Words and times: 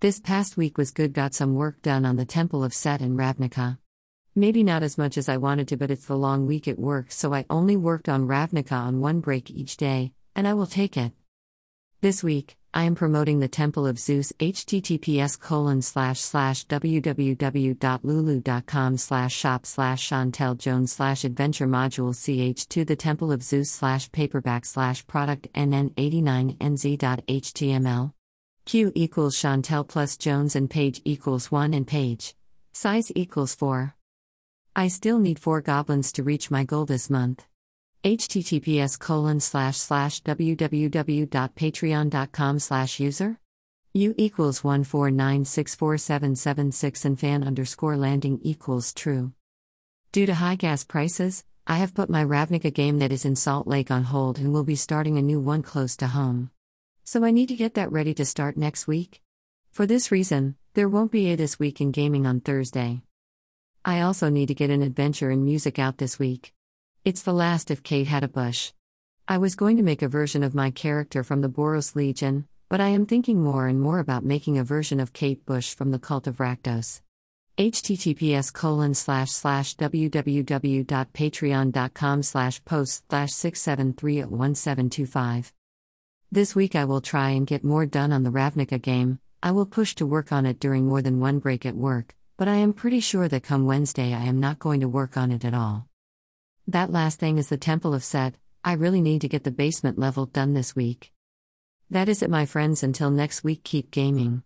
This 0.00 0.20
past 0.20 0.56
week 0.56 0.78
was 0.78 0.92
good, 0.92 1.12
got 1.12 1.34
some 1.34 1.56
work 1.56 1.82
done 1.82 2.06
on 2.06 2.14
the 2.14 2.24
Temple 2.24 2.62
of 2.62 2.72
Set 2.72 3.00
in 3.00 3.16
Ravnica. 3.16 3.78
Maybe 4.32 4.62
not 4.62 4.84
as 4.84 4.96
much 4.96 5.18
as 5.18 5.28
I 5.28 5.38
wanted 5.38 5.66
to, 5.68 5.76
but 5.76 5.90
it's 5.90 6.06
the 6.06 6.16
long 6.16 6.46
week 6.46 6.68
at 6.68 6.78
work, 6.78 7.10
so 7.10 7.34
I 7.34 7.44
only 7.50 7.76
worked 7.76 8.08
on 8.08 8.28
Ravnica 8.28 8.74
on 8.74 9.00
one 9.00 9.18
break 9.18 9.50
each 9.50 9.76
day, 9.76 10.12
and 10.36 10.46
I 10.46 10.54
will 10.54 10.68
take 10.68 10.96
it. 10.96 11.10
This 12.00 12.22
week, 12.22 12.56
I 12.72 12.84
am 12.84 12.94
promoting 12.94 13.40
the 13.40 13.48
Temple 13.48 13.88
of 13.88 13.98
Zeus 13.98 14.32
https 14.38 15.36
colon 15.40 15.82
slash 15.82 16.20
slash 16.20 16.64
www.lulu.com 16.68 17.76
slash 18.98 19.34
shop 19.34 19.66
slash 19.66 20.08
Chantel 20.08 20.56
Jones 20.56 20.92
slash 20.92 21.24
adventure 21.24 21.66
module 21.66 22.14
ch2 22.14 22.86
the 22.86 22.94
Temple 22.94 23.32
of 23.32 23.42
Zeus 23.42 23.68
slash 23.68 24.12
paperback 24.12 24.64
slash 24.64 25.04
product 25.08 25.52
nn89nz.html 25.54 28.12
q 28.68 28.92
equals 28.94 29.34
Chantel 29.34 29.88
plus 29.88 30.16
Jones 30.18 30.54
and 30.54 30.68
page 30.68 31.00
equals 31.06 31.50
1 31.50 31.72
and 31.72 31.86
page 31.86 32.34
size 32.74 33.10
equals 33.14 33.54
4 33.54 33.94
I 34.76 34.88
still 34.88 35.18
need 35.18 35.38
4 35.38 35.62
goblins 35.62 36.12
to 36.12 36.22
reach 36.22 36.50
my 36.50 36.64
goal 36.64 36.84
this 36.84 37.08
month. 37.08 37.46
Https 38.04 38.98
colon 38.98 39.40
slash 39.40 39.78
slash 39.78 40.22
www.patreon.com 40.22 42.58
slash 42.58 43.00
user. 43.00 43.38
U 43.94 44.14
equals 44.18 44.60
149647776 44.60 47.04
and 47.06 47.18
fan 47.18 47.42
underscore 47.42 47.96
landing 47.96 48.38
equals 48.42 48.92
true. 48.92 49.32
Due 50.12 50.26
to 50.26 50.34
high 50.34 50.56
gas 50.56 50.84
prices 50.84 51.42
i 51.66 51.78
have 51.78 51.94
put 51.94 52.10
my 52.10 52.22
ravnica 52.22 52.70
game 52.72 52.98
that 52.98 53.12
is 53.12 53.24
in 53.24 53.34
salt 53.34 53.66
lake 53.66 53.90
on 53.90 54.04
hold 54.04 54.38
and 54.38 54.52
will 54.52 54.64
be 54.64 54.76
starting 54.76 55.16
a 55.16 55.22
new 55.22 55.40
one 55.40 55.62
close 55.62 55.96
to 55.96 56.08
home 56.08 56.50
so 57.10 57.24
i 57.24 57.30
need 57.30 57.48
to 57.48 57.62
get 57.64 57.74
that 57.74 57.92
ready 57.98 58.12
to 58.12 58.24
start 58.24 58.56
next 58.56 58.86
week 58.86 59.22
for 59.70 59.86
this 59.86 60.12
reason 60.12 60.54
there 60.74 60.88
won't 60.88 61.12
be 61.12 61.30
a 61.30 61.36
this 61.36 61.58
week 61.58 61.80
in 61.80 61.90
gaming 61.90 62.26
on 62.26 62.40
thursday 62.40 63.00
i 63.84 64.00
also 64.00 64.28
need 64.28 64.48
to 64.48 64.60
get 64.62 64.76
an 64.76 64.82
adventure 64.82 65.30
in 65.30 65.44
music 65.44 65.78
out 65.78 65.98
this 65.98 66.18
week 66.18 66.52
it's 67.08 67.22
the 67.22 67.32
last 67.32 67.70
if 67.70 67.82
Kate 67.82 68.06
had 68.06 68.22
a 68.22 68.28
bush. 68.28 68.72
I 69.26 69.38
was 69.38 69.54
going 69.54 69.78
to 69.78 69.82
make 69.82 70.02
a 70.02 70.08
version 70.08 70.42
of 70.42 70.54
my 70.54 70.70
character 70.70 71.24
from 71.24 71.40
the 71.40 71.48
Boros 71.48 71.96
Legion, 71.96 72.46
but 72.68 72.82
I 72.82 72.88
am 72.88 73.06
thinking 73.06 73.42
more 73.42 73.66
and 73.66 73.80
more 73.80 73.98
about 73.98 74.26
making 74.26 74.58
a 74.58 74.64
version 74.64 75.00
of 75.00 75.14
Kate 75.14 75.46
Bush 75.46 75.74
from 75.74 75.90
the 75.90 75.98
Cult 75.98 76.26
of 76.26 76.36
Rakdos. 76.36 77.00
https 77.56 78.52
colon 78.52 78.92
slash 78.92 79.30
slash 79.30 79.74
www.patreon.com 79.76 82.22
slash 82.22 82.62
post 82.66 83.04
slash 83.08 83.30
6731725. 83.30 85.52
This 86.30 86.54
week 86.54 86.76
I 86.76 86.84
will 86.84 87.00
try 87.00 87.30
and 87.30 87.46
get 87.46 87.64
more 87.64 87.86
done 87.86 88.12
on 88.12 88.22
the 88.22 88.30
Ravnica 88.30 88.82
game. 88.82 89.18
I 89.42 89.50
will 89.50 89.64
push 89.64 89.94
to 89.94 90.04
work 90.04 90.30
on 90.30 90.44
it 90.44 90.60
during 90.60 90.86
more 90.86 91.00
than 91.00 91.20
one 91.20 91.38
break 91.38 91.64
at 91.64 91.74
work, 91.74 92.14
but 92.36 92.46
I 92.46 92.56
am 92.56 92.74
pretty 92.74 93.00
sure 93.00 93.28
that 93.28 93.44
come 93.44 93.64
Wednesday 93.64 94.12
I 94.12 94.24
am 94.24 94.38
not 94.38 94.58
going 94.58 94.80
to 94.80 94.88
work 94.88 95.16
on 95.16 95.32
it 95.32 95.42
at 95.42 95.54
all. 95.54 95.88
That 96.66 96.92
last 96.92 97.18
thing 97.18 97.38
is 97.38 97.48
the 97.48 97.56
Temple 97.56 97.94
of 97.94 98.04
Set, 98.04 98.34
I 98.62 98.74
really 98.74 99.00
need 99.00 99.22
to 99.22 99.28
get 99.28 99.44
the 99.44 99.50
basement 99.50 99.98
level 99.98 100.26
done 100.26 100.52
this 100.52 100.76
week. 100.76 101.14
That 101.88 102.10
is 102.10 102.22
it, 102.22 102.28
my 102.28 102.44
friends. 102.44 102.82
Until 102.82 103.10
next 103.10 103.42
week, 103.42 103.64
keep 103.64 103.90
gaming. 103.90 104.42